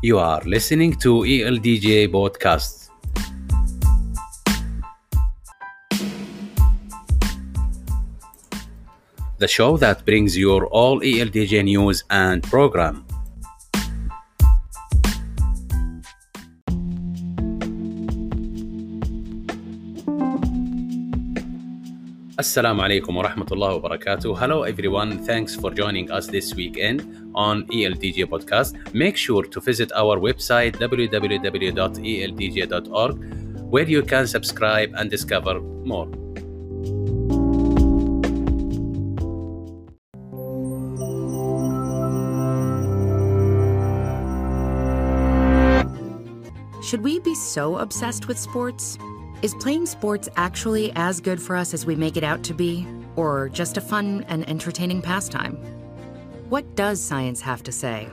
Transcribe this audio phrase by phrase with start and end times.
[0.00, 2.90] You are listening to ELDJ Podcast.
[9.38, 13.07] The show that brings your all ELDJ news and program.
[22.38, 24.38] Assalamu alaikum wa rahmatullahi wa barakatuh.
[24.38, 25.18] Hello everyone.
[25.26, 27.02] Thanks for joining us this weekend
[27.34, 28.94] on ELDJ podcast.
[28.94, 31.74] Make sure to visit our website www.eldj.org
[33.74, 36.06] where you can subscribe and discover more.
[46.84, 48.96] Should we be so obsessed with sports?
[49.40, 52.84] Is playing sports actually as good for us as we make it out to be,
[53.14, 55.54] or just a fun and entertaining pastime?
[56.48, 58.08] What does science have to say?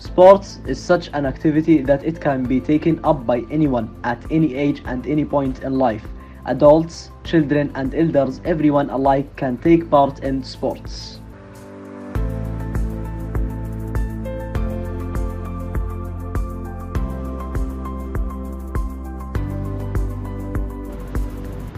[0.00, 4.56] Sports is such an activity that it can be taken up by anyone at any
[4.56, 6.04] age and any point in life.
[6.46, 11.20] Adults, children, and elders, everyone alike can take part in sports.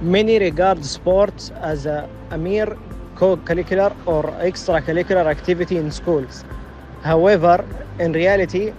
[0.00, 2.76] Many regard sports as a, a mere
[3.14, 6.44] co-curricular or extracurricular activity in schools.
[7.02, 7.64] However,
[7.98, 8.72] in reality,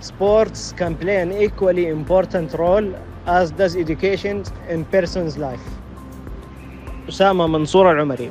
[0.00, 2.94] sports can play an equally important role
[3.30, 5.62] as does education in person's life.
[7.06, 8.30] Usama Mansour Al-Umari.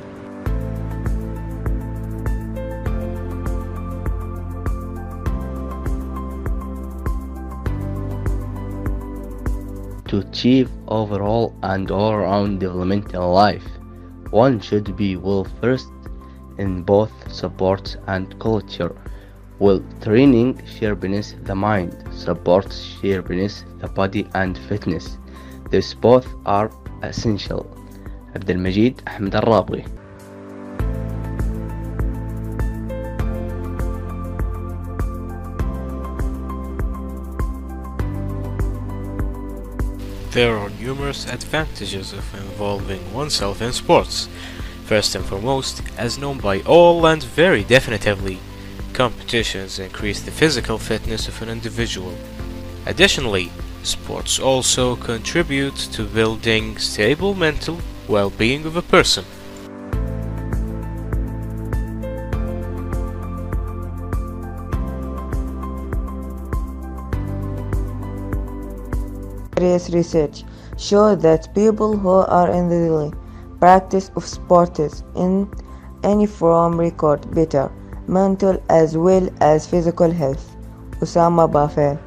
[10.10, 13.68] To achieve overall and all-round development in life,
[14.32, 15.94] one should be well versed
[16.58, 18.94] in both sports and culture.
[19.59, 25.19] Well training sharpens the mind, supports sharpens the body and fitness.
[25.71, 26.71] These both are
[27.03, 27.67] essential.
[28.37, 29.85] عبد المجيد أحمد الرابغي
[40.35, 44.29] There are numerous advantages of involving oneself in sports.
[44.85, 48.41] First and foremost, as known by all and very definitively,
[49.00, 52.14] competitions increase the physical fitness of an individual.
[52.86, 53.50] Additionally,
[53.82, 57.80] sports also contribute to building stable mental
[58.10, 59.24] well-being of a person.
[69.56, 70.44] Various research
[70.78, 73.14] show that people who are in the daily
[73.62, 75.50] practice of sports in
[76.04, 77.72] any form record better
[78.10, 80.56] mental as well as physical health.
[81.02, 81.98] Osama Bafel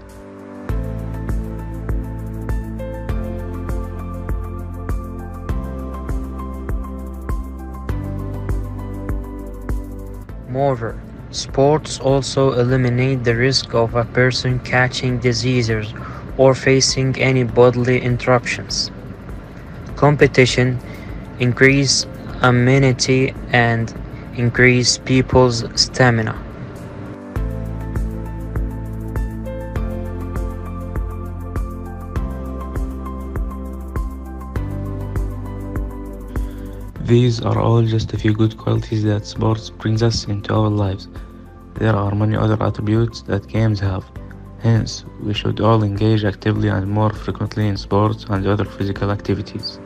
[10.48, 15.94] Moreover, sports also eliminate the risk of a person catching diseases
[16.36, 18.90] or facing any bodily interruptions.
[19.96, 20.78] Competition
[21.38, 22.06] increase
[22.42, 23.94] amenity and
[24.36, 26.36] increase people's stamina.
[37.04, 41.08] These are all just a few good qualities that sports brings us into our lives.
[41.74, 44.04] There are many other attributes that games have.
[44.60, 49.78] Hence, we should all engage actively and more frequently in sports and other physical activities.